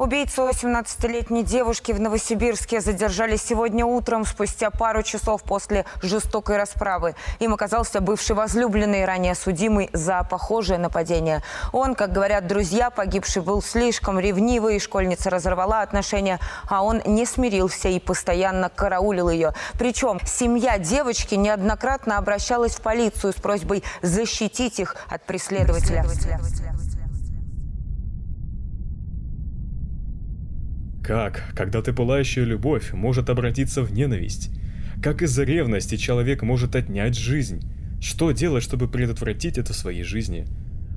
Убийцу 0.00 0.48
18-летней 0.48 1.42
девушки 1.42 1.92
в 1.92 2.00
Новосибирске 2.00 2.80
задержали 2.80 3.36
сегодня 3.36 3.84
утром, 3.84 4.24
спустя 4.24 4.70
пару 4.70 5.02
часов 5.02 5.42
после 5.42 5.84
жестокой 6.00 6.56
расправы. 6.56 7.14
Им 7.38 7.52
оказался 7.52 8.00
бывший 8.00 8.34
возлюбленный, 8.34 9.04
ранее 9.04 9.34
судимый 9.34 9.90
за 9.92 10.22
похожее 10.22 10.78
нападение. 10.78 11.42
Он, 11.72 11.94
как 11.94 12.12
говорят 12.12 12.46
друзья, 12.46 12.88
погибший 12.88 13.42
был 13.42 13.60
слишком 13.60 14.18
ревнивый, 14.18 14.80
школьница 14.80 15.28
разорвала 15.28 15.82
отношения, 15.82 16.40
а 16.66 16.82
он 16.82 17.02
не 17.04 17.26
смирился 17.26 17.90
и 17.90 18.00
постоянно 18.00 18.70
караулил 18.70 19.28
ее. 19.28 19.52
Причем 19.78 20.18
семья 20.24 20.78
девочки 20.78 21.34
неоднократно 21.34 22.16
обращалась 22.16 22.74
в 22.74 22.80
полицию 22.80 23.34
с 23.34 23.36
просьбой 23.36 23.84
защитить 24.00 24.80
их 24.80 24.96
от 25.10 25.26
преследователя. 25.26 26.04
преследователя. 26.04 26.70
Как, 31.02 31.52
когда 31.56 31.82
ты 31.82 31.92
пылающая 31.92 32.44
любовь 32.44 32.92
может 32.92 33.30
обратиться 33.30 33.82
в 33.82 33.92
ненависть? 33.92 34.50
Как 35.02 35.22
из-за 35.22 35.44
ревности 35.44 35.96
человек 35.96 36.42
может 36.42 36.76
отнять 36.76 37.16
жизнь? 37.16 37.62
Что 38.00 38.32
делать, 38.32 38.62
чтобы 38.62 38.88
предотвратить 38.88 39.58
это 39.58 39.72
в 39.72 39.76
своей 39.76 40.02
жизни? 40.02 40.46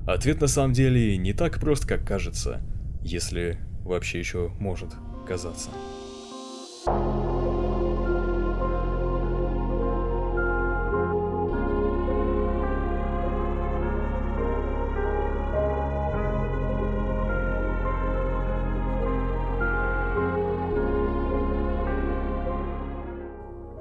Ответ 0.06 0.40
на 0.40 0.46
самом 0.46 0.74
деле 0.74 1.16
не 1.16 1.32
так 1.32 1.58
прост, 1.58 1.86
как 1.86 2.06
кажется, 2.06 2.60
если 3.02 3.58
вообще 3.82 4.18
еще 4.18 4.52
может 4.58 4.90
казаться. 5.26 5.70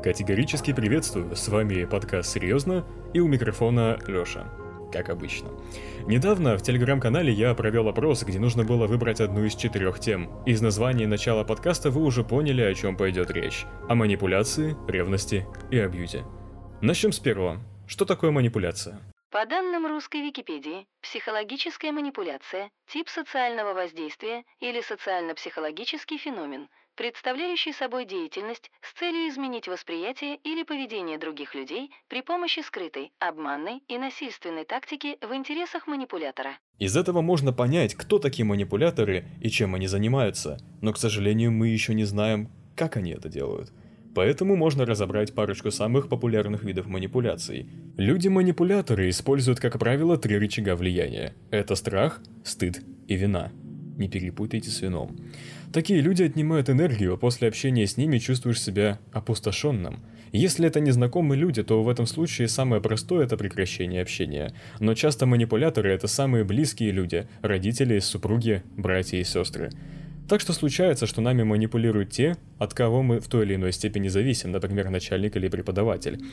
Категорически 0.03 0.73
приветствую, 0.73 1.33
с 1.33 1.47
вами 1.47 1.85
подкаст 1.85 2.33
«Серьезно» 2.33 2.85
и 3.13 3.21
у 3.21 3.27
микрофона 3.29 3.97
Лёша, 4.05 4.51
как 4.91 5.07
обычно. 5.07 5.49
Недавно 6.05 6.57
в 6.57 6.61
телеграм-канале 6.61 7.31
я 7.31 7.53
провел 7.53 7.87
опрос, 7.87 8.23
где 8.23 8.37
нужно 8.37 8.65
было 8.65 8.85
выбрать 8.85 9.21
одну 9.21 9.45
из 9.45 9.55
четырех 9.55 10.01
тем. 10.01 10.43
Из 10.45 10.61
названия 10.61 11.07
начала 11.07 11.45
подкаста 11.45 11.89
вы 11.89 12.03
уже 12.03 12.25
поняли, 12.25 12.61
о 12.63 12.73
чем 12.73 12.97
пойдет 12.97 13.31
речь. 13.31 13.63
О 13.87 13.95
манипуляции, 13.95 14.75
ревности 14.89 15.45
и 15.71 15.79
абьюзе. 15.79 16.25
Начнем 16.81 17.13
с 17.13 17.19
первого. 17.19 17.61
Что 17.87 18.03
такое 18.03 18.31
манипуляция? 18.31 18.99
По 19.31 19.45
данным 19.45 19.87
русской 19.87 20.21
Википедии, 20.21 20.85
психологическая 21.01 21.93
манипуляция– 21.93 22.69
тип 22.87 23.07
социального 23.07 23.73
воздействия 23.73 24.43
или 24.59 24.81
социально-психологический 24.81 26.17
феномен– 26.17 26.67
представляющий 26.95 27.73
собой 27.73 28.05
деятельность 28.05 28.71
с 28.81 28.97
целью 28.99 29.29
изменить 29.29 29.67
восприятие 29.67 30.37
или 30.43 30.63
поведение 30.63 31.17
других 31.17 31.55
людей 31.55 31.91
при 32.07 32.21
помощи 32.21 32.61
скрытой, 32.61 33.11
обманной 33.19 33.83
и 33.87 33.97
насильственной 33.97 34.65
тактики 34.65 35.17
в 35.21 35.33
интересах 35.33 35.87
манипулятора. 35.87 36.57
Из 36.79 36.95
этого 36.97 37.21
можно 37.21 37.53
понять, 37.53 37.95
кто 37.95 38.19
такие 38.19 38.45
манипуляторы 38.45 39.25
и 39.41 39.49
чем 39.49 39.75
они 39.75 39.87
занимаются, 39.87 40.59
но, 40.81 40.93
к 40.93 40.97
сожалению, 40.97 41.51
мы 41.51 41.67
еще 41.67 41.93
не 41.93 42.03
знаем, 42.03 42.49
как 42.75 42.97
они 42.97 43.11
это 43.11 43.29
делают. 43.29 43.71
Поэтому 44.15 44.55
можно 44.55 44.85
разобрать 44.85 45.33
парочку 45.33 45.71
самых 45.71 46.07
популярных 46.07 46.63
видов 46.63 46.87
манипуляций. 46.87 47.67
Люди-манипуляторы 47.97 49.09
используют, 49.09 49.59
как 49.59 49.79
правило, 49.79 50.17
три 50.17 50.37
рычага 50.37 50.75
влияния. 50.75 51.33
Это 51.49 51.75
страх, 51.75 52.21
стыд 52.43 52.81
и 53.07 53.15
вина. 53.15 53.51
Не 53.97 54.07
перепутайте 54.09 54.69
с 54.69 54.81
вином. 54.81 55.15
Такие 55.73 56.01
люди 56.01 56.21
отнимают 56.21 56.69
энергию, 56.69 57.15
а 57.15 57.17
после 57.17 57.47
общения 57.47 57.87
с 57.87 57.97
ними 57.97 58.19
чувствуешь 58.19 58.61
себя 58.61 58.99
опустошенным. 59.11 60.01
Если 60.31 60.67
это 60.67 60.79
незнакомые 60.79 61.39
люди, 61.39 61.63
то 61.63 61.81
в 61.81 61.89
этом 61.89 62.05
случае 62.05 62.47
самое 62.47 62.79
простое– 62.79 63.25
это 63.25 63.37
прекращение 63.37 64.03
общения. 64.03 64.53
Но 64.79 64.93
часто 64.93 65.25
манипуляторы– 65.25 65.89
это 65.91 66.05
самые 66.07 66.43
близкие 66.43 66.91
люди– 66.91 67.27
родители, 67.41 67.97
супруги, 67.97 68.61
братья 68.77 69.17
и 69.17 69.23
сестры. 69.23 69.71
Так 70.27 70.39
что 70.39 70.53
случается, 70.53 71.05
что 71.05 71.21
нами 71.21 71.43
манипулируют 71.43 72.11
те, 72.11 72.37
от 72.57 72.73
кого 72.73 73.03
мы 73.03 73.19
в 73.19 73.27
той 73.27 73.45
или 73.45 73.55
иной 73.55 73.73
степени 73.73 74.07
зависим, 74.07 74.51
например, 74.51 74.89
начальник 74.89 75.35
или 75.35 75.49
преподаватель. 75.49 76.23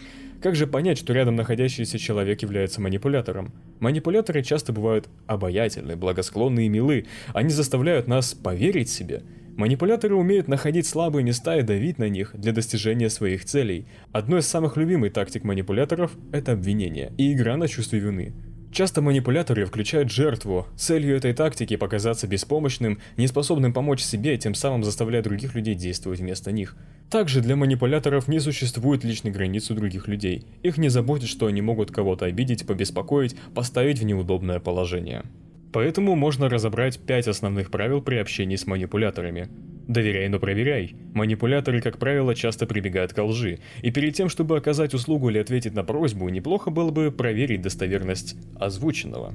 Как 0.40 0.54
же 0.54 0.66
понять, 0.66 0.98
что 0.98 1.12
рядом 1.12 1.34
находящийся 1.34 1.98
человек 1.98 2.42
является 2.42 2.80
манипулятором? 2.80 3.52
Манипуляторы 3.80 4.42
часто 4.42 4.72
бывают 4.72 5.08
обаятельны, 5.26 5.96
благосклонны 5.96 6.66
и 6.66 6.68
милы. 6.68 7.06
Они 7.34 7.50
заставляют 7.50 8.06
нас 8.06 8.32
поверить 8.32 8.88
себе. 8.88 9.22
Манипуляторы 9.56 10.14
умеют 10.14 10.46
находить 10.46 10.86
слабые 10.86 11.24
места 11.24 11.58
и 11.58 11.62
давить 11.62 11.98
на 11.98 12.08
них 12.08 12.30
для 12.34 12.52
достижения 12.52 13.10
своих 13.10 13.44
целей. 13.44 13.86
Одной 14.12 14.40
из 14.40 14.46
самых 14.46 14.76
любимых 14.76 15.12
тактик 15.12 15.42
манипуляторов– 15.42 16.12
это 16.32 16.52
обвинение 16.52 17.12
и 17.18 17.32
игра 17.32 17.56
на 17.56 17.66
чувстве 17.66 17.98
вины. 17.98 18.32
Часто 18.72 19.03
манипуляторы 19.03 19.66
включают 19.66 20.12
жертву. 20.12 20.66
Целью 20.76 21.16
этой 21.16 21.32
тактики 21.32 21.76
показаться 21.76 22.28
беспомощным, 22.28 23.00
неспособным 23.16 23.72
помочь 23.72 24.00
себе, 24.00 24.36
тем 24.36 24.54
самым 24.54 24.84
заставляя 24.84 25.22
других 25.22 25.56
людей 25.56 25.75
действовать 25.75 26.20
вместо 26.20 26.53
них. 26.53 26.76
Также 27.10 27.41
для 27.41 27.56
манипуляторов 27.56 28.28
не 28.28 28.38
существует 28.38 29.03
личной 29.03 29.32
границы 29.32 29.75
других 29.75 30.06
людей. 30.06 30.44
Их 30.62 30.78
не 30.78 30.88
заботит, 30.88 31.28
что 31.28 31.47
они 31.47 31.60
могут 31.60 31.91
кого-то 31.91 32.26
обидеть, 32.26 32.64
побеспокоить, 32.64 33.34
поставить 33.54 33.98
в 33.98 34.04
неудобное 34.04 34.60
положение. 34.60 35.25
Поэтому 35.72 36.14
можно 36.14 36.48
разобрать 36.48 37.00
пять 37.00 37.26
основных 37.26 37.72
правил 37.72 38.00
при 38.00 38.16
общении 38.16 38.56
с 38.56 38.66
манипуляторами. 38.69 39.48
Доверяй, 39.90 40.28
но 40.28 40.38
проверяй. 40.38 40.94
Манипуляторы, 41.14 41.80
как 41.80 41.98
правило, 41.98 42.32
часто 42.36 42.64
прибегают 42.64 43.12
к 43.12 43.20
лжи, 43.20 43.58
и 43.82 43.90
перед 43.90 44.14
тем, 44.14 44.28
чтобы 44.28 44.56
оказать 44.56 44.94
услугу 44.94 45.30
или 45.30 45.38
ответить 45.38 45.74
на 45.74 45.82
просьбу, 45.82 46.28
неплохо 46.28 46.70
было 46.70 46.92
бы 46.92 47.10
проверить 47.10 47.60
достоверность 47.60 48.36
озвученного. 48.54 49.34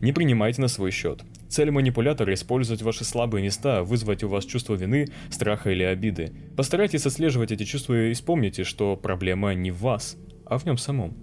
Не 0.00 0.12
принимайте 0.12 0.62
на 0.62 0.68
свой 0.68 0.90
счет. 0.90 1.20
Цель 1.50 1.70
манипулятора– 1.70 2.32
использовать 2.34 2.80
ваши 2.80 3.04
слабые 3.04 3.44
места, 3.44 3.82
вызвать 3.82 4.24
у 4.24 4.28
вас 4.28 4.46
чувство 4.46 4.74
вины, 4.74 5.06
страха 5.28 5.70
или 5.70 5.82
обиды. 5.82 6.32
Постарайтесь 6.56 7.04
отслеживать 7.04 7.52
эти 7.52 7.64
чувства 7.64 8.06
и 8.06 8.14
вспомните, 8.14 8.64
что 8.64 8.96
проблема 8.96 9.52
не 9.52 9.70
в 9.70 9.82
вас, 9.82 10.16
а 10.46 10.56
в 10.56 10.64
нем 10.64 10.78
самом. 10.78 11.14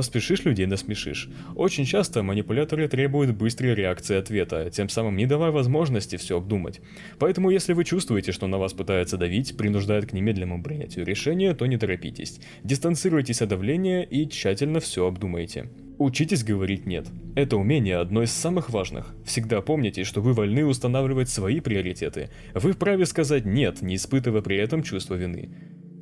Поспешишь, 0.00 0.46
людей 0.46 0.64
насмешишь. 0.64 1.28
Очень 1.54 1.84
часто 1.84 2.22
манипуляторы 2.22 2.88
требуют 2.88 3.36
быстрой 3.36 3.74
реакции 3.74 4.16
ответа, 4.16 4.70
тем 4.70 4.88
самым 4.88 5.14
не 5.14 5.26
давая 5.26 5.50
возможности 5.50 6.16
все 6.16 6.38
обдумать. 6.38 6.80
Поэтому 7.18 7.50
если 7.50 7.74
вы 7.74 7.84
чувствуете, 7.84 8.32
что 8.32 8.46
на 8.46 8.56
вас 8.56 8.72
пытаются 8.72 9.18
давить, 9.18 9.58
принуждают 9.58 10.06
к 10.06 10.14
немедленному 10.14 10.62
принятию 10.62 11.04
решения, 11.04 11.52
то 11.52 11.66
не 11.66 11.76
торопитесь. 11.76 12.40
Дистанцируйтесь 12.64 13.42
от 13.42 13.50
давления 13.50 14.00
и 14.00 14.26
тщательно 14.26 14.80
все 14.80 15.06
обдумайте. 15.06 15.68
Учитесь 15.98 16.44
говорить 16.44 16.86
«нет». 16.86 17.06
Это 17.34 17.58
умение 17.58 17.98
одно 17.98 18.22
из 18.22 18.32
самых 18.32 18.70
важных. 18.70 19.14
Всегда 19.26 19.60
помните, 19.60 20.04
что 20.04 20.22
вы 20.22 20.32
вольны 20.32 20.64
устанавливать 20.64 21.28
свои 21.28 21.60
приоритеты. 21.60 22.30
Вы 22.54 22.72
вправе 22.72 23.04
сказать 23.04 23.44
«нет», 23.44 23.82
не 23.82 23.96
испытывая 23.96 24.40
при 24.40 24.56
этом 24.56 24.82
чувство 24.82 25.14
вины. 25.16 25.50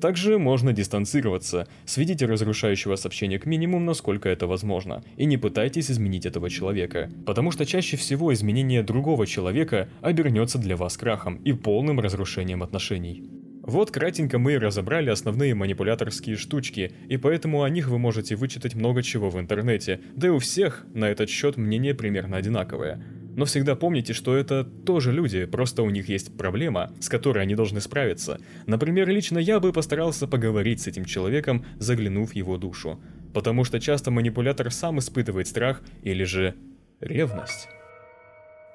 Также 0.01 0.39
можно 0.39 0.73
дистанцироваться, 0.73 1.67
сведите 1.85 2.27
разрушающего 2.27 2.97
сообщения 2.97 3.39
к 3.39 3.47
минимуму, 3.47 3.85
насколько 3.85 4.29
это 4.29 4.47
возможно, 4.47 5.03
и 5.17 5.25
не 5.25 5.37
пытайтесь 5.37 5.91
изменить 5.91 6.27
этого 6.27 6.49
человека, 6.51 7.11
потому 7.27 7.51
что 7.51 7.67
чаще 7.67 7.97
всего 7.97 8.33
изменение 8.33 8.83
другого 8.83 9.27
человека 9.27 9.89
обернется 10.01 10.59
для 10.59 10.77
вас 10.77 10.97
крахом 10.97 11.37
и 11.37 11.53
полным 11.53 11.99
разрушением 11.99 12.63
отношений. 12.63 13.29
Вот 13.63 13.91
кратенько 13.91 14.39
мы 14.39 14.55
и 14.55 14.59
разобрали 14.59 15.11
основные 15.11 15.55
манипуляторские 15.55 16.37
штучки, 16.37 16.93
и 17.09 17.17
поэтому 17.19 17.65
о 17.65 17.69
них 17.69 17.89
вы 17.89 17.99
можете 17.99 18.35
вычитать 18.35 18.75
много 18.75 19.03
чего 19.03 19.29
в 19.29 19.39
интернете, 19.39 20.01
да 20.15 20.29
и 20.29 20.31
у 20.31 20.39
всех 20.39 20.87
на 20.95 21.11
этот 21.11 21.29
счет 21.29 21.57
мнение 21.57 21.95
примерно 21.95 22.37
одинаковое– 22.37 23.05
но 23.39 23.45
всегда 23.45 23.77
помните, 23.77 24.15
что 24.15 24.37
это 24.37 24.65
тоже 24.65 25.13
люди, 25.13 25.45
просто 25.45 25.85
у 25.85 25.91
них 25.91 26.09
есть 26.09 26.37
проблема, 26.37 26.91
с 26.99 27.09
которой 27.09 27.45
они 27.45 27.55
должны 27.55 27.81
справиться. 27.81 28.41
Например, 28.67 29.09
лично 29.09 29.39
я 29.39 29.61
бы 29.61 29.73
постарался 29.73 30.27
поговорить 30.27 30.81
с 30.81 30.89
этим 30.89 31.05
человеком, 31.05 31.65
заглянув 31.79 32.31
в 32.31 32.35
его 32.35 32.59
душу. 32.59 33.01
Потому 33.33 33.63
что 33.63 33.79
часто 33.79 34.11
манипулятор 34.11 34.73
сам 34.73 34.99
испытывает 34.99 35.47
страх 35.47 35.83
или 36.03 36.25
же 36.25 36.57
ревность. 36.99 37.69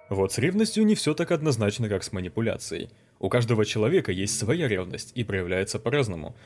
Вот 0.07 0.31
с 0.31 0.37
ревностью 0.37 0.85
не 0.85 0.95
все 0.95 1.13
так 1.13 1.31
однозначно, 1.31 1.89
как 1.89 2.01
с 2.05 2.13
манипуляцией. 2.13 2.89
У 3.19 3.27
каждого 3.27 3.65
человека 3.65 4.13
есть 4.13 4.39
своя 4.39 4.69
ревность 4.69 5.11
и 5.13 5.25
проявляется 5.25 5.77
по-разному. 5.77 6.37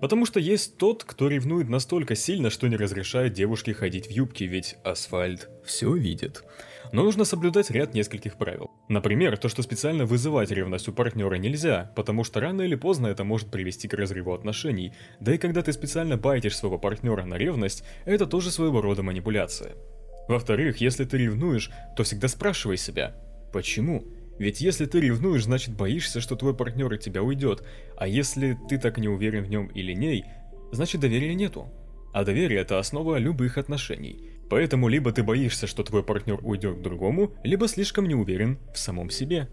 Потому 0.00 0.26
что 0.26 0.40
есть 0.40 0.76
тот, 0.76 1.04
кто 1.04 1.28
ревнует 1.28 1.68
настолько 1.68 2.14
сильно, 2.14 2.50
что 2.50 2.68
не 2.68 2.76
разрешает 2.76 3.32
девушке 3.32 3.74
ходить 3.74 4.08
в 4.08 4.10
юбке, 4.10 4.46
ведь 4.46 4.76
асфальт 4.84 5.48
все 5.64 5.94
видит. 5.94 6.44
Но 6.92 7.02
нужно 7.02 7.24
соблюдать 7.24 7.70
ряд 7.70 7.94
нескольких 7.94 8.36
правил. 8.36 8.70
Например, 8.88 9.36
то, 9.36 9.48
что 9.48 9.62
специально 9.62 10.04
вызывать 10.04 10.50
ревность 10.50 10.88
у 10.88 10.92
партнера 10.92 11.34
нельзя, 11.36 11.92
потому 11.96 12.22
что 12.24 12.40
рано 12.40 12.62
или 12.62 12.74
поздно 12.74 13.08
это 13.08 13.24
может 13.24 13.50
привести 13.50 13.88
к 13.88 13.94
разрыву 13.94 14.32
отношений. 14.32 14.92
Да 15.20 15.34
и 15.34 15.38
когда 15.38 15.62
ты 15.62 15.72
специально 15.72 16.16
байтишь 16.16 16.56
своего 16.56 16.78
партнера 16.78 17.24
на 17.24 17.34
ревность, 17.34 17.84
это 18.04 18.26
тоже 18.26 18.50
своего 18.50 18.80
рода 18.80 19.02
манипуляция. 19.02 19.74
Во-вторых, 20.28 20.80
если 20.80 21.04
ты 21.04 21.18
ревнуешь, 21.18 21.70
то 21.96 22.02
всегда 22.02 22.28
спрашивай 22.28 22.76
себя, 22.76 23.14
почему? 23.52 24.04
Ведь 24.38 24.60
если 24.60 24.86
ты 24.86 25.00
ревнуешь, 25.00 25.44
значит 25.44 25.74
боишься, 25.74 26.20
что 26.20 26.36
твой 26.36 26.54
партнер 26.54 26.92
от 26.92 27.00
тебя 27.00 27.22
уйдет, 27.22 27.62
а 27.96 28.08
если 28.08 28.58
ты 28.68 28.78
так 28.78 28.98
не 28.98 29.08
уверен 29.08 29.44
в 29.44 29.48
нем 29.48 29.66
или 29.68 29.92
ней, 29.92 30.24
значит 30.72 31.00
доверия 31.00 31.34
нету. 31.34 31.68
А 32.12 32.24
доверие– 32.24 32.60
это 32.60 32.78
основа 32.78 33.18
любых 33.18 33.58
отношений. 33.58 34.30
Поэтому 34.50 34.88
либо 34.88 35.12
ты 35.12 35.22
боишься, 35.22 35.66
что 35.66 35.82
твой 35.82 36.02
партнер 36.02 36.38
уйдет 36.42 36.78
к 36.78 36.82
другому, 36.82 37.34
либо 37.42 37.66
слишком 37.66 38.06
не 38.06 38.14
уверен 38.14 38.58
в 38.72 38.78
самом 38.78 39.10
себе. 39.10 39.48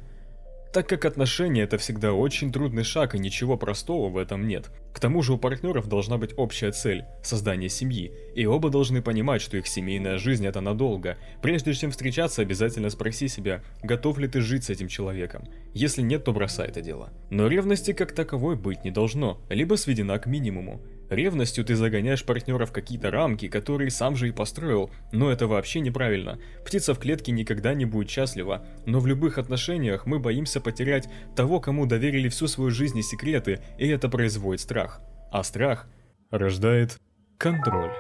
Так 0.74 0.88
как 0.88 1.04
отношения 1.04 1.64
это 1.64 1.78
всегда 1.78 2.14
очень 2.14 2.50
трудный 2.50 2.86
шаг 2.86 3.14
и 3.14 3.20
ничего 3.20 3.58
простого 3.58 4.10
в 4.10 4.18
этом 4.18 4.48
нет. 4.48 4.72
К 4.94 5.02
тому 5.02 5.22
же 5.22 5.34
у 5.34 5.38
партнеров 5.38 5.88
должна 5.88 6.18
быть 6.18 6.34
общая 6.38 6.72
цель– 6.72 7.04
создание 7.24 7.68
семьи, 7.68 8.14
и 8.36 8.46
оба 8.46 8.70
должны 8.70 9.02
понимать, 9.02 9.42
что 9.42 9.58
их 9.58 9.68
семейная 9.68 10.18
жизнь 10.18 10.48
это 10.48 10.62
надолго. 10.62 11.18
Прежде 11.42 11.74
чем 11.74 11.92
встречаться, 11.92 12.42
обязательно 12.42 12.90
спроси 12.90 13.28
себя, 13.28 13.62
готов 13.84 14.18
ли 14.18 14.30
ты 14.30 14.40
жить 14.40 14.64
с 14.64 14.70
этим 14.70 14.88
человеком. 14.88 15.44
Если 15.74 16.02
нет, 16.02 16.24
то 16.24 16.32
бросай 16.32 16.70
это 16.70 16.82
дело. 16.82 17.10
Но 17.30 17.48
ревности 17.48 17.92
как 17.92 18.14
таковой 18.14 18.56
быть 18.56 18.86
не 18.86 18.92
должно, 18.92 19.42
либо 19.50 19.76
сведена 19.76 20.20
к 20.20 20.26
минимуму. 20.26 20.82
Ревностью 21.12 21.66
ты 21.66 21.76
загоняешь 21.76 22.24
партнера 22.24 22.66
в 22.66 22.72
какие-то 22.72 23.12
рамки, 23.12 23.50
которые 23.50 23.92
сам 23.92 24.16
же 24.16 24.30
и 24.30 24.32
построил, 24.32 24.90
но 25.12 25.30
это 25.30 25.46
вообще 25.46 25.82
неправильно. 25.82 26.40
Птица 26.66 26.94
в 26.94 27.00
клетке 27.00 27.34
никогда 27.34 27.74
не 27.74 27.84
будет 27.84 28.10
счастлива, 28.10 28.66
но 28.86 29.02
в 29.02 29.08
любых 29.08 29.38
отношениях 29.38 30.06
мы 30.06 30.20
боимся 30.20 30.62
потерять 30.62 31.10
того, 31.36 31.60
кому 31.60 31.86
доверили 31.86 32.30
всю 32.30 32.48
свою 32.48 32.72
жизнь 32.72 32.98
и 32.98 33.02
секреты, 33.04 33.60
и 33.78 33.90
это 33.90 34.08
производит 34.08 34.62
страх. 34.62 35.02
А 35.34 35.44
страх 35.44 35.90
рождает 36.30 36.98
контроль. 37.38 37.92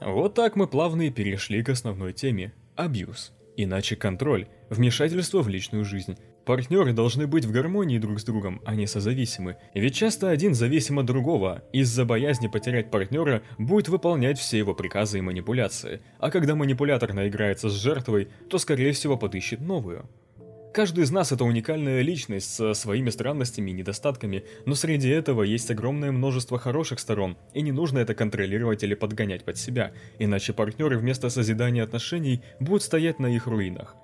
Вот 0.00 0.34
так 0.34 0.54
мы 0.54 0.68
плавно 0.68 1.02
и 1.02 1.10
перешли 1.10 1.64
к 1.64 1.68
основной 1.68 2.12
теме– 2.12 2.52
абьюз. 2.76 3.32
Иначе 3.56 3.96
контроль– 3.96 4.46
вмешательство 4.70 5.42
в 5.42 5.48
личную 5.48 5.84
жизнь. 5.84 6.16
Партнеры 6.48 6.94
должны 6.94 7.26
быть 7.26 7.44
в 7.44 7.52
гармонии 7.52 7.98
друг 7.98 8.20
с 8.20 8.24
другом, 8.24 8.62
а 8.64 8.74
не 8.74 8.86
созависимы. 8.86 9.58
Ведь 9.74 9.94
часто 9.94 10.30
один 10.30 10.54
зависим 10.54 10.98
от 10.98 11.04
другого, 11.04 11.62
из-за 11.74 12.06
боязни 12.06 12.46
потерять 12.46 12.90
партнера 12.90 13.42
будет 13.58 13.90
выполнять 13.90 14.38
все 14.38 14.56
его 14.56 14.74
приказы 14.74 15.18
и 15.18 15.20
манипуляции. 15.20 16.00
А 16.18 16.30
когда 16.30 16.54
манипулятор 16.54 17.12
наиграется 17.12 17.68
с 17.68 17.74
жертвой, 17.74 18.28
то 18.48 18.56
скорее 18.56 18.92
всего 18.92 19.18
подыщет 19.18 19.60
новую. 19.60 20.08
Каждый 20.72 21.04
из 21.04 21.10
нас 21.10 21.32
это 21.32 21.44
уникальная 21.44 22.00
личность 22.00 22.54
со 22.54 22.72
своими 22.72 23.10
странностями 23.10 23.70
и 23.70 23.74
недостатками, 23.74 24.44
но 24.64 24.74
среди 24.74 25.10
этого 25.10 25.42
есть 25.42 25.70
огромное 25.70 26.12
множество 26.12 26.58
хороших 26.58 26.98
сторон, 26.98 27.36
и 27.52 27.60
не 27.60 27.72
нужно 27.72 27.98
это 27.98 28.14
контролировать 28.14 28.82
или 28.82 28.94
подгонять 28.94 29.44
под 29.44 29.58
себя, 29.58 29.92
иначе 30.18 30.54
партнеры 30.54 30.96
вместо 30.96 31.28
созидания 31.28 31.82
отношений 31.82 32.40
будут 32.58 32.84
стоять 32.84 33.18
на 33.18 33.26
их 33.26 33.46
руинах. 33.46 33.96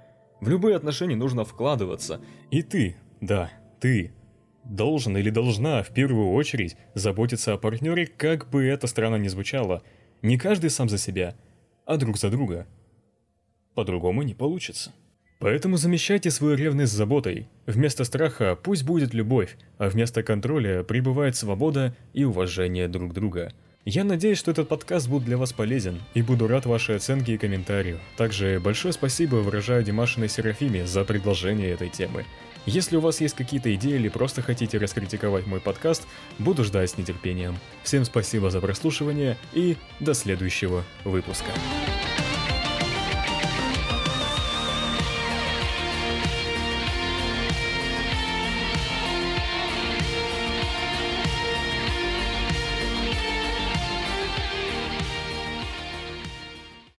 В 0.44 0.48
любые 0.50 0.76
отношения 0.76 1.16
нужно 1.16 1.46
вкладываться, 1.46 2.20
и 2.50 2.60
ты, 2.60 2.96
да, 3.22 3.50
ты, 3.80 4.12
должен 4.62 5.16
или 5.16 5.30
должна 5.30 5.82
в 5.82 5.88
первую 5.88 6.32
очередь 6.32 6.76
заботиться 6.92 7.54
о 7.54 7.56
партнере, 7.56 8.06
как 8.06 8.50
бы 8.50 8.62
это 8.62 8.86
странно 8.86 9.16
ни 9.16 9.28
звучало. 9.28 9.82
Не 10.20 10.36
каждый 10.36 10.68
сам 10.68 10.90
за 10.90 10.98
себя, 10.98 11.34
а 11.86 11.96
друг 11.96 12.18
за 12.18 12.28
друга. 12.28 12.66
По-другому 13.74 14.20
не 14.20 14.34
получится. 14.34 14.92
Поэтому 15.38 15.78
замещайте 15.78 16.30
свою 16.30 16.56
ревность 16.56 16.92
заботой. 16.92 17.48
Вместо 17.64 18.04
страха 18.04 18.54
пусть 18.54 18.84
будет 18.84 19.14
любовь, 19.14 19.56
а 19.78 19.88
вместо 19.88 20.22
контроля 20.22 20.82
пребывает 20.82 21.36
свобода 21.36 21.96
и 22.12 22.24
уважение 22.24 22.86
друг 22.86 23.14
друга. 23.14 23.54
Я 23.86 24.02
надеюсь, 24.04 24.38
что 24.38 24.50
этот 24.50 24.66
подкаст 24.66 25.08
будет 25.08 25.24
для 25.24 25.36
вас 25.36 25.52
полезен, 25.52 26.00
и 26.14 26.22
буду 26.22 26.46
рад 26.46 26.64
вашей 26.64 26.96
оценке 26.96 27.34
и 27.34 27.38
комментарию. 27.38 28.00
Также 28.16 28.58
большое 28.58 28.94
спасибо 28.94 29.36
выражаю 29.36 29.84
Димашиной 29.84 30.30
Серафиме 30.30 30.86
за 30.86 31.04
предложение 31.04 31.70
этой 31.70 31.90
темы. 31.90 32.24
Если 32.64 32.96
у 32.96 33.00
вас 33.00 33.20
есть 33.20 33.34
какие-то 33.34 33.74
идеи 33.74 33.96
или 33.96 34.08
просто 34.08 34.40
хотите 34.40 34.78
раскритиковать 34.78 35.46
мой 35.46 35.60
подкаст, 35.60 36.06
буду 36.38 36.64
ждать 36.64 36.92
с 36.92 36.96
нетерпением. 36.96 37.58
Всем 37.82 38.06
спасибо 38.06 38.48
за 38.48 38.62
прослушивание 38.62 39.36
и 39.52 39.76
до 40.00 40.14
следующего 40.14 40.82
выпуска. 41.04 41.50